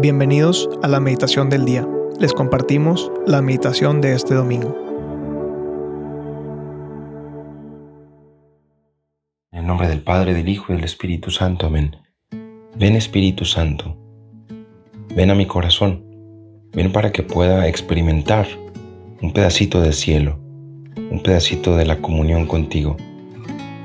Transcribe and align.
Bienvenidos 0.00 0.66
a 0.82 0.88
la 0.88 0.98
meditación 0.98 1.50
del 1.50 1.66
día. 1.66 1.86
Les 2.18 2.32
compartimos 2.32 3.12
la 3.26 3.42
meditación 3.42 4.00
de 4.00 4.14
este 4.14 4.34
domingo. 4.34 4.74
En 9.52 9.58
el 9.58 9.66
nombre 9.66 9.88
del 9.88 10.00
Padre, 10.00 10.32
del 10.32 10.48
Hijo 10.48 10.72
y 10.72 10.76
del 10.76 10.86
Espíritu 10.86 11.30
Santo. 11.30 11.66
Amén. 11.66 11.96
Ven 12.76 12.96
Espíritu 12.96 13.44
Santo. 13.44 13.94
Ven 15.14 15.28
a 15.28 15.34
mi 15.34 15.44
corazón. 15.44 16.02
Ven 16.72 16.92
para 16.92 17.12
que 17.12 17.22
pueda 17.22 17.68
experimentar 17.68 18.46
un 19.20 19.34
pedacito 19.34 19.82
del 19.82 19.92
cielo, 19.92 20.38
un 21.10 21.22
pedacito 21.22 21.76
de 21.76 21.84
la 21.84 22.00
comunión 22.00 22.46
contigo, 22.46 22.96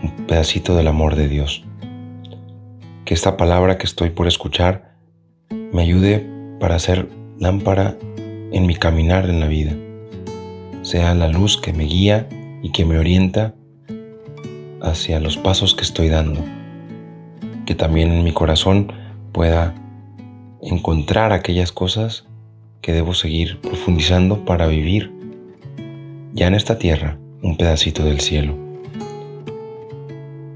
un 0.01 0.25
pedacito 0.27 0.77
del 0.77 0.87
amor 0.87 1.17
de 1.17 1.27
Dios. 1.27 1.65
Que 3.03 3.13
esta 3.13 3.35
palabra 3.35 3.77
que 3.77 3.85
estoy 3.85 4.11
por 4.11 4.27
escuchar 4.27 4.84
me 5.75 5.81
ayude 5.81 6.25
para 6.61 6.79
ser 6.79 7.09
lámpara 7.37 7.97
en 8.53 8.65
mi 8.65 8.75
caminar 8.75 9.29
en 9.29 9.41
la 9.41 9.47
vida. 9.47 9.73
Sea 10.83 11.13
la 11.15 11.27
luz 11.27 11.57
que 11.57 11.73
me 11.73 11.83
guía 11.83 12.29
y 12.63 12.71
que 12.71 12.85
me 12.85 12.97
orienta 12.97 13.53
hacia 14.81 15.19
los 15.19 15.35
pasos 15.35 15.75
que 15.75 15.83
estoy 15.83 16.07
dando. 16.07 16.39
Que 17.65 17.75
también 17.75 18.13
en 18.13 18.23
mi 18.23 18.31
corazón 18.31 18.93
pueda 19.33 19.75
encontrar 20.61 21.33
aquellas 21.33 21.73
cosas 21.73 22.25
que 22.79 22.93
debo 22.93 23.13
seguir 23.13 23.59
profundizando 23.59 24.45
para 24.45 24.67
vivir 24.67 25.11
ya 26.31 26.47
en 26.47 26.55
esta 26.55 26.79
tierra 26.79 27.17
un 27.43 27.57
pedacito 27.57 28.05
del 28.05 28.21
cielo. 28.21 28.55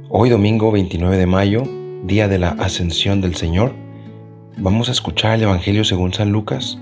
Hoy 0.07 0.29
domingo 0.29 0.71
29 0.71 1.17
de 1.17 1.25
mayo, 1.25 1.63
día 2.05 2.29
de 2.29 2.39
la 2.39 2.51
ascensión 2.51 3.19
del 3.19 3.35
Señor, 3.35 3.88
Vamos 4.61 4.89
a 4.89 4.91
escuchar 4.91 5.35
el 5.35 5.43
Evangelio 5.43 5.85
según 5.85 6.13
San 6.13 6.33
Lucas 6.33 6.77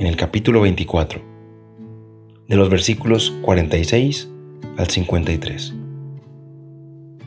en 0.00 0.08
el 0.08 0.16
capítulo 0.16 0.62
24, 0.62 1.22
de 2.48 2.56
los 2.56 2.68
versículos 2.68 3.32
46 3.42 4.28
al 4.76 4.88
53. 4.88 5.74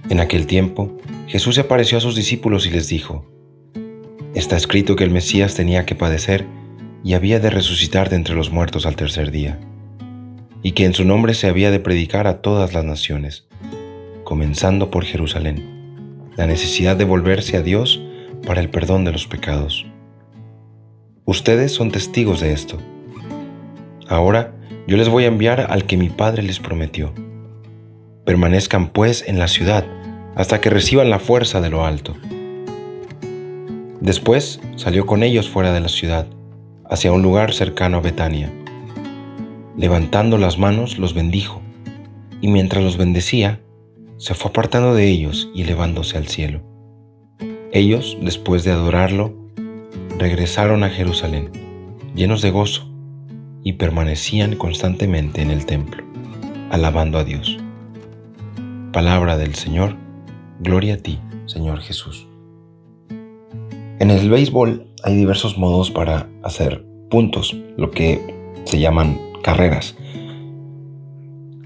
En 0.10 0.20
aquel 0.20 0.46
tiempo, 0.46 0.98
Jesús 1.28 1.56
se 1.56 1.62
apareció 1.62 1.98
a 1.98 2.02
sus 2.02 2.18
discípulos 2.18 2.68
y 2.68 2.72
les 2.72 2.90
dijo, 2.90 3.32
Está 4.36 4.58
escrito 4.58 4.98
que 4.98 5.06
el 5.06 5.10
Mesías 5.10 5.56
tenía 5.56 5.86
que 5.86 5.96
padecer 5.96 6.46
y 7.02 7.14
había 7.14 7.40
de 7.40 7.50
resucitar 7.50 8.10
de 8.10 8.18
entre 8.18 8.36
los 8.36 8.52
muertos 8.52 8.86
al 8.86 8.98
tercer 8.98 9.32
día, 9.32 9.58
y 10.62 10.74
que 10.74 10.84
en 10.84 10.94
su 10.94 11.06
nombre 11.06 11.34
se 11.34 11.48
había 11.48 11.72
de 11.72 11.80
predicar 11.80 12.28
a 12.28 12.42
todas 12.42 12.74
las 12.74 12.84
naciones, 12.84 13.48
comenzando 14.26 14.92
por 14.92 15.06
Jerusalén, 15.06 16.28
la 16.36 16.46
necesidad 16.46 16.98
de 16.98 17.06
volverse 17.06 17.56
a 17.56 17.62
Dios 17.62 18.02
para 18.46 18.60
el 18.60 18.70
perdón 18.70 19.06
de 19.06 19.14
los 19.14 19.28
pecados 19.28 19.86
Ustedes 21.26 21.72
son 21.72 21.90
testigos 21.90 22.42
de 22.42 22.52
esto. 22.52 22.78
Ahora 24.10 24.56
yo 24.88 24.98
les 24.98 25.08
voy 25.08 25.24
a 25.24 25.28
enviar 25.28 25.72
al 25.72 25.86
que 25.86 25.96
mi 25.96 26.10
Padre 26.10 26.44
les 26.44 26.60
prometió. 26.60 27.14
Permanezcan 28.26 28.90
pues 28.90 29.24
en 29.28 29.40
la 29.40 29.48
ciudad 29.48 29.86
hasta 30.36 30.60
que 30.60 30.70
reciban 30.70 31.10
la 31.10 31.20
fuerza 31.20 31.62
de 31.62 31.70
lo 31.70 31.86
alto. 31.86 32.16
Después 34.02 34.60
salió 34.76 35.06
con 35.06 35.24
ellos 35.24 35.50
fuera 35.50 35.72
de 35.72 35.80
la 35.80 35.88
ciudad, 35.88 36.28
hacia 36.90 37.14
un 37.14 37.22
lugar 37.22 37.54
cercano 37.54 37.98
a 37.98 38.02
Betania. 38.02 38.52
Levantando 39.78 40.38
las 40.38 40.60
manos 40.60 40.98
los 41.00 41.14
bendijo, 41.14 41.62
y 42.42 42.50
mientras 42.50 42.84
los 42.84 42.98
bendecía, 42.98 43.62
se 44.18 44.34
fue 44.34 44.50
apartando 44.50 44.94
de 44.94 45.08
ellos 45.08 45.50
y 45.56 45.62
elevándose 45.62 46.18
al 46.18 46.28
cielo. 46.28 46.62
Ellos, 47.72 48.18
después 48.22 48.66
de 48.66 48.72
adorarlo, 48.72 49.43
regresaron 50.24 50.86
a 50.86 50.90
Jerusalén, 50.90 51.50
llenos 52.16 52.42
de 52.42 52.50
gozo, 52.50 52.90
y 53.62 53.74
permanecían 53.74 54.56
constantemente 54.56 55.42
en 55.42 55.52
el 55.52 55.66
templo, 55.66 56.02
alabando 56.70 57.18
a 57.18 57.26
Dios. 57.26 57.58
Palabra 58.94 59.38
del 59.38 59.54
Señor, 59.56 59.98
gloria 60.62 60.94
a 60.94 60.98
ti, 60.98 61.20
Señor 61.46 61.82
Jesús. 61.82 62.26
En 64.00 64.12
el 64.12 64.30
béisbol 64.30 64.88
hay 65.04 65.18
diversos 65.18 65.58
modos 65.58 65.92
para 65.92 66.30
hacer 66.42 66.86
puntos, 67.10 67.58
lo 67.76 67.92
que 67.92 68.22
se 68.64 68.80
llaman 68.80 69.20
carreras. 69.42 69.98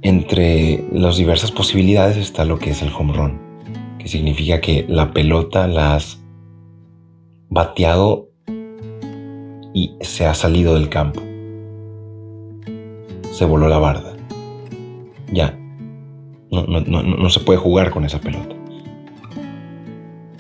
Entre 0.02 0.84
las 0.92 1.18
diversas 1.18 1.52
posibilidades 1.52 2.18
está 2.18 2.44
lo 2.44 2.58
que 2.58 2.72
es 2.72 2.82
el 2.82 2.92
home 2.92 3.38
que 4.00 4.08
significa 4.08 4.62
que 4.62 4.84
la 4.90 5.14
pelota 5.14 5.68
la 5.68 5.94
has 5.94 6.20
bateado 7.50 8.27
y 9.78 9.96
se 10.02 10.26
ha 10.26 10.34
salido 10.34 10.74
del 10.74 10.90
campo. 10.90 11.22
Se 13.32 13.46
voló 13.46 13.68
la 13.68 13.78
barda. 13.78 14.16
Ya. 15.32 15.56
No, 16.50 16.64
no, 16.64 17.30
se 17.30 17.42
puede 17.42 17.60
jugar 17.60 17.92
con 17.92 18.04
esa 18.04 18.20
pelota. 18.20 18.56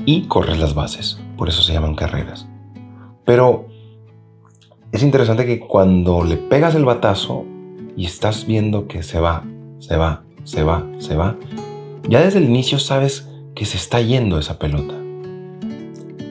Y 0.08 0.24
corres 0.24 0.58
las 0.58 0.74
bases. 0.74 1.20
Por 1.38 1.50
eso 1.50 1.62
se 1.62 1.72
llaman 1.72 1.94
carreras. 1.94 2.48
Pero 3.26 3.68
es 4.92 5.04
interesante 5.04 5.46
que 5.46 5.60
cuando 5.60 6.24
le 6.24 6.38
pegas 6.38 6.74
el 6.74 6.86
batazo 6.86 7.46
y 7.96 8.08
estás 8.08 8.48
viendo 8.48 8.88
que 8.88 9.04
se 9.04 9.20
va, 9.20 9.44
se 9.78 9.98
va, 9.98 10.24
se 10.46 10.64
va, 10.64 10.84
se 10.98 11.16
va, 11.16 11.38
ya 12.10 12.22
desde 12.22 12.40
el 12.40 12.46
inicio 12.46 12.80
sabes 12.80 13.30
que 13.54 13.66
se 13.66 13.78
está 13.78 14.02
yendo 14.02 14.40
esa 14.40 14.58
pelota. 14.58 14.96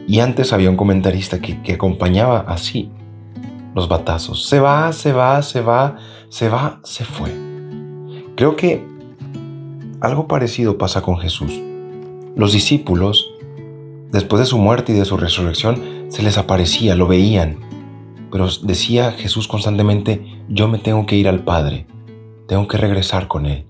Y 0.06 0.20
antes 0.20 0.52
había 0.52 0.70
un 0.70 0.76
comentarista 0.76 1.40
que, 1.40 1.72
acompañaba 1.72 2.44
así 2.46 2.90
los 3.74 3.88
batazos. 3.88 4.46
Se 4.46 4.60
va, 4.60 4.92
se 4.92 5.12
va, 5.12 5.42
se 5.42 5.60
va, 5.60 5.96
se 6.28 6.48
va, 6.48 6.80
se 6.84 7.04
fue. 7.04 7.30
Creo 8.36 8.56
que 8.56 8.86
algo 10.00 10.28
parecido 10.28 10.78
pasa 10.78 11.02
con 11.02 11.18
Jesús. 11.18 11.60
Los 12.36 12.52
discípulos, 12.52 13.32
después 14.12 14.40
de 14.40 14.46
su 14.46 14.58
muerte 14.58 14.92
y 14.92 14.94
de 14.94 15.04
su 15.04 15.16
resurrección, 15.16 15.82
se 16.08 16.22
les 16.22 16.38
aparecía, 16.38 16.94
lo 16.94 17.08
veían. 17.08 17.58
Pero 18.30 18.48
decía 18.62 19.12
Jesús 19.12 19.48
constantemente, 19.48 20.24
yo 20.48 20.68
me 20.68 20.78
tengo 20.78 21.06
que 21.06 21.16
ir 21.16 21.28
al 21.28 21.40
Padre, 21.40 21.86
tengo 22.46 22.68
que 22.68 22.76
regresar 22.76 23.26
con 23.28 23.46
Él. 23.46 23.66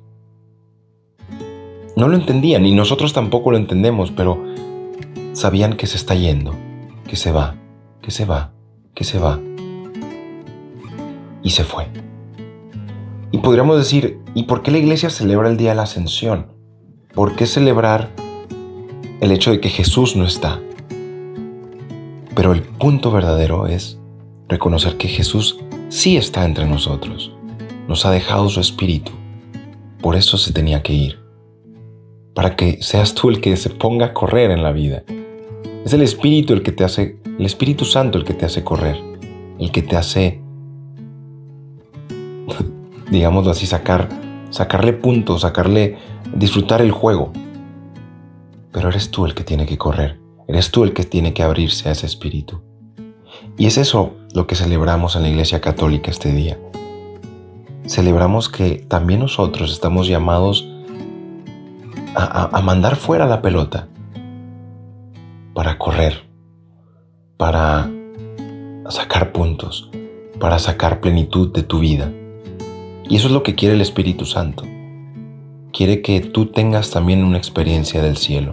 No 1.97 2.08
lo 2.08 2.16
entendían 2.16 2.66
y 2.66 2.74
nosotros 2.74 3.14
tampoco 3.14 3.50
lo 3.50 3.56
entendemos, 3.56 4.10
pero 4.10 4.44
sabían 5.36 5.74
que 5.74 5.86
se 5.86 5.98
está 5.98 6.14
yendo, 6.14 6.54
que 7.06 7.14
se 7.14 7.30
va, 7.30 7.56
que 8.00 8.10
se 8.10 8.24
va, 8.24 8.52
que 8.94 9.04
se 9.04 9.19
va. 9.19 9.38
Y 11.42 11.50
se 11.50 11.62
fue. 11.62 11.88
Y 13.32 13.38
podríamos 13.38 13.76
decir, 13.76 14.19
¿y 14.34 14.44
por 14.44 14.62
qué 14.62 14.70
la 14.70 14.78
iglesia 14.78 15.10
celebra 15.10 15.50
el 15.50 15.58
Día 15.58 15.70
de 15.70 15.76
la 15.76 15.82
Ascensión? 15.82 16.47
¿Por 17.14 17.36
qué 17.36 17.44
celebrar 17.44 18.08
el 19.20 19.30
hecho 19.30 19.50
de 19.50 19.60
que 19.60 19.69
Jesús 19.69 20.16
no 20.16 20.24
está? 20.24 20.58
Pero 22.34 22.53
el 22.53 22.62
punto 22.62 23.10
verdadero 23.10 23.66
es 23.66 23.98
reconocer 24.48 24.97
que 24.97 25.08
Jesús 25.08 25.58
sí 25.91 26.16
está 26.16 26.47
entre 26.47 26.64
nosotros. 26.64 27.34
Nos 27.88 28.06
ha 28.06 28.10
dejado 28.10 28.48
su 28.48 28.60
espíritu. 28.60 29.12
Por 30.00 30.16
eso 30.16 30.38
se 30.38 30.54
tenía 30.54 30.82
que 30.82 30.94
ir. 30.94 31.20
Para 32.34 32.56
que 32.56 32.82
seas 32.82 33.14
tú 33.14 33.28
el 33.28 33.42
que 33.42 33.54
se 33.58 33.68
ponga 33.68 34.06
a 34.06 34.14
correr 34.14 34.50
en 34.50 34.62
la 34.62 34.72
vida. 34.72 35.03
Es 35.86 35.92
el 35.92 36.02
Espíritu 36.02 36.52
el 36.52 36.64
que 36.64 36.72
te 36.72 36.82
hace, 36.82 37.20
el 37.38 37.47
Espíritu 37.47 37.84
Santo 37.84 38.19
el 38.19 38.24
que 38.24 38.34
te 38.34 38.44
hace 38.44 38.64
correr, 38.64 38.97
el 39.60 39.70
que 39.70 39.82
te 39.82 39.97
hace, 39.97 40.42
digámoslo 43.12 43.52
así, 43.52 43.66
sacar, 43.66 44.08
sacarle 44.50 44.94
puntos, 44.94 45.42
sacarle, 45.42 45.97
disfrutar 46.34 46.82
el 46.82 46.91
juego. 46.91 47.32
Pero 48.72 48.88
eres 48.88 49.12
tú 49.12 49.26
el 49.26 49.34
que 49.34 49.44
tiene 49.44 49.64
que 49.64 49.78
correr, 49.78 50.18
eres 50.48 50.72
tú 50.72 50.83
el 50.83 50.92
que 50.92 51.04
tiene 51.04 51.33
que 51.33 51.44
abrirse 51.44 51.89
a 51.89 51.92
ese 51.92 52.06
Espíritu. 52.06 52.62
Y 53.56 53.66
es 53.66 53.78
eso 53.78 54.16
lo 54.34 54.48
que 54.48 54.56
celebramos 54.56 55.15
en 55.15 55.22
la 55.22 55.28
Iglesia 55.28 55.60
Católica 55.60 56.10
este 56.10 56.32
día. 56.32 56.59
Celebramos 57.86 58.48
que 58.48 58.84
también 58.89 59.21
nosotros 59.21 59.71
estamos 59.71 60.09
llamados 60.09 60.68
a, 62.16 62.59
a 62.59 62.60
mandar 62.60 62.97
fuera 62.97 63.24
la 63.27 63.41
pelota, 63.41 63.86
para 65.56 65.78
correr, 65.78 66.28
para 67.38 67.91
sacar 68.91 69.32
puntos, 69.32 69.91
para 70.38 70.58
sacar 70.58 71.00
plenitud 71.00 71.50
de 71.50 71.62
tu 71.62 71.78
vida. 71.78 72.12
Y 73.08 73.16
eso 73.16 73.28
es 73.28 73.32
lo 73.32 73.42
que 73.42 73.54
quiere 73.54 73.74
el 73.74 73.80
Espíritu 73.80 74.26
Santo. 74.26 74.64
Quiere 75.72 76.03
que 76.03 76.20
tú 76.20 76.53
tengas 76.53 76.91
también 76.91 77.24
una 77.24 77.38
experiencia 77.38 78.03
del 78.03 78.18
cielo. 78.18 78.53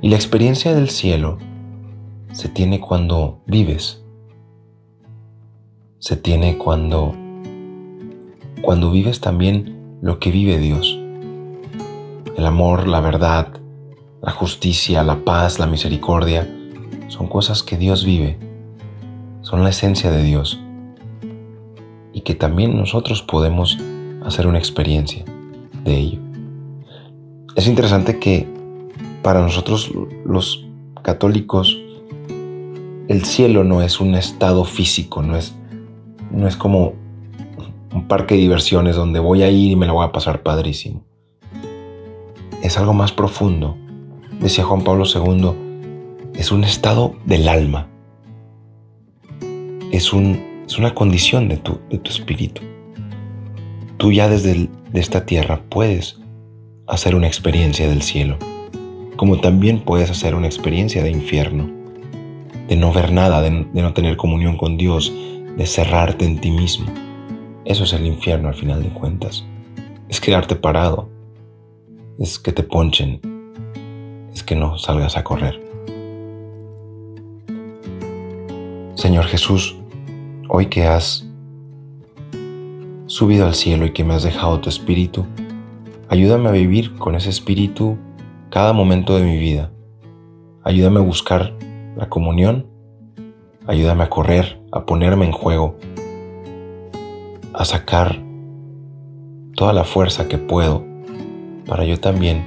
Y 0.00 0.08
la 0.08 0.16
experiencia 0.16 0.74
del 0.74 0.90
cielo 0.90 1.38
se 2.32 2.48
tiene 2.48 2.80
cuando 2.80 3.40
vives. 3.46 4.02
Se 6.00 6.16
tiene 6.16 6.58
cuando 6.58 7.14
cuando 8.60 8.90
vives 8.90 9.20
también 9.20 9.98
lo 10.02 10.18
que 10.18 10.32
vive 10.32 10.58
Dios. 10.58 10.98
El 12.36 12.44
amor, 12.44 12.88
la 12.88 13.00
verdad, 13.00 13.61
la 14.22 14.30
justicia, 14.30 15.02
la 15.02 15.24
paz, 15.24 15.58
la 15.58 15.66
misericordia, 15.66 16.48
son 17.08 17.26
cosas 17.26 17.62
que 17.62 17.76
Dios 17.76 18.04
vive 18.04 18.38
son 19.42 19.64
la 19.64 19.70
esencia 19.70 20.10
de 20.10 20.22
Dios 20.22 20.60
y 22.12 22.22
que 22.22 22.34
también 22.34 22.76
nosotros 22.76 23.22
podemos 23.22 23.76
hacer 24.24 24.46
una 24.46 24.58
experiencia 24.58 25.24
de 25.84 25.98
ello. 25.98 26.20
Es 27.56 27.66
interesante 27.66 28.18
que 28.18 28.48
para 29.22 29.40
nosotros 29.40 29.92
los 30.24 30.66
católicos 31.02 31.76
el 33.08 33.24
cielo 33.24 33.64
no 33.64 33.82
es 33.82 34.00
un 34.00 34.14
estado 34.14 34.64
físico, 34.64 35.22
no 35.22 35.36
es, 35.36 35.54
no 36.30 36.46
es 36.46 36.56
como 36.56 36.94
un 37.92 38.06
parque 38.08 38.36
de 38.36 38.42
diversiones 38.42 38.96
donde 38.96 39.18
voy 39.18 39.42
a 39.42 39.50
ir 39.50 39.72
y 39.72 39.76
me 39.76 39.86
la 39.86 39.92
voy 39.92 40.06
a 40.06 40.12
pasar 40.12 40.42
padrísimo. 40.42 41.04
Es 42.62 42.78
algo 42.78 42.94
más 42.94 43.12
profundo. 43.12 43.76
Decía 44.42 44.64
Juan 44.64 44.82
Pablo 44.82 45.04
II, 45.06 45.52
es 46.34 46.50
un 46.50 46.64
estado 46.64 47.14
del 47.24 47.48
alma. 47.48 47.86
Es, 49.92 50.12
un, 50.12 50.64
es 50.66 50.78
una 50.78 50.94
condición 50.94 51.48
de 51.48 51.58
tu, 51.58 51.78
de 51.88 51.98
tu 51.98 52.10
espíritu. 52.10 52.60
Tú 53.98 54.10
ya 54.10 54.28
desde 54.28 54.68
de 54.92 55.00
esta 55.00 55.26
tierra 55.26 55.62
puedes 55.68 56.20
hacer 56.88 57.14
una 57.14 57.28
experiencia 57.28 57.88
del 57.88 58.02
cielo, 58.02 58.36
como 59.16 59.40
también 59.40 59.78
puedes 59.78 60.10
hacer 60.10 60.34
una 60.34 60.48
experiencia 60.48 61.04
de 61.04 61.12
infierno, 61.12 61.70
de 62.66 62.74
no 62.74 62.92
ver 62.92 63.12
nada, 63.12 63.40
de 63.42 63.50
no 63.50 63.92
tener 63.94 64.16
comunión 64.16 64.56
con 64.56 64.76
Dios, 64.76 65.12
de 65.56 65.66
cerrarte 65.66 66.24
en 66.24 66.40
ti 66.40 66.50
mismo. 66.50 66.86
Eso 67.64 67.84
es 67.84 67.92
el 67.92 68.06
infierno 68.06 68.48
al 68.48 68.56
final 68.56 68.82
de 68.82 68.88
cuentas. 68.88 69.44
Es 70.08 70.20
quedarte 70.20 70.56
parado. 70.56 71.08
Es 72.18 72.40
que 72.40 72.52
te 72.52 72.64
ponchen. 72.64 73.31
Es 74.34 74.42
que 74.42 74.54
no 74.54 74.78
salgas 74.78 75.16
a 75.16 75.24
correr. 75.24 75.60
Señor 78.94 79.24
Jesús, 79.24 79.76
hoy 80.48 80.66
que 80.66 80.86
has 80.86 81.26
subido 83.06 83.46
al 83.46 83.54
cielo 83.54 83.86
y 83.86 83.92
que 83.92 84.04
me 84.04 84.14
has 84.14 84.22
dejado 84.22 84.60
tu 84.60 84.68
espíritu, 84.68 85.26
ayúdame 86.08 86.48
a 86.48 86.52
vivir 86.52 86.94
con 86.96 87.14
ese 87.14 87.30
espíritu 87.30 87.98
cada 88.50 88.72
momento 88.72 89.16
de 89.16 89.24
mi 89.24 89.38
vida. 89.38 89.70
Ayúdame 90.64 91.00
a 91.00 91.02
buscar 91.02 91.54
la 91.96 92.08
comunión. 92.08 92.66
Ayúdame 93.66 94.04
a 94.04 94.10
correr, 94.10 94.60
a 94.72 94.84
ponerme 94.86 95.24
en 95.24 95.32
juego 95.32 95.76
a 97.54 97.64
sacar 97.64 98.18
toda 99.54 99.72
la 99.72 99.84
fuerza 99.84 100.28
que 100.28 100.38
puedo 100.38 100.84
para 101.66 101.84
yo 101.84 102.00
también 102.00 102.44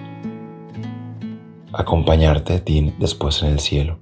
acompañarte 1.75 2.61
después 2.99 3.41
en 3.43 3.49
el 3.49 3.59
cielo. 3.59 3.99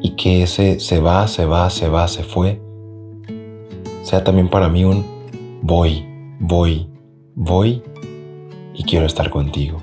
Y 0.00 0.14
que 0.16 0.42
ese 0.42 0.80
se 0.80 1.00
va, 1.00 1.26
se 1.28 1.44
va, 1.44 1.70
se 1.70 1.88
va, 1.88 2.08
se 2.08 2.24
fue, 2.24 2.60
sea 4.02 4.24
también 4.24 4.48
para 4.48 4.68
mí 4.68 4.84
un 4.84 5.04
voy, 5.62 6.06
voy, 6.40 6.88
voy 7.34 7.82
y 8.74 8.84
quiero 8.84 9.06
estar 9.06 9.28
contigo. 9.28 9.82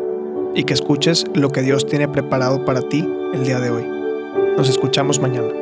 y 0.55 0.63
que 0.63 0.73
escuches 0.73 1.25
lo 1.33 1.49
que 1.49 1.61
Dios 1.61 1.85
tiene 1.85 2.07
preparado 2.07 2.65
para 2.65 2.81
ti 2.81 3.07
el 3.33 3.43
día 3.43 3.59
de 3.59 3.69
hoy. 3.69 3.85
Nos 4.57 4.69
escuchamos 4.69 5.19
mañana. 5.19 5.60